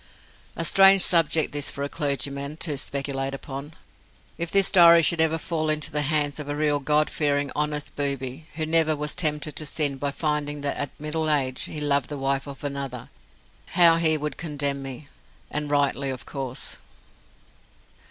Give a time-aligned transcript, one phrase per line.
[0.55, 3.73] A strange subject this for a clergyman to speculate upon!
[4.35, 7.95] If this diary should ever fall into the hands of a real God fearing, honest
[7.95, 12.09] booby, who never was tempted to sin by finding that at middle age he loved
[12.09, 13.11] the wife of another,
[13.73, 15.07] how he would condemn me!
[15.51, 16.79] And rightly, of course.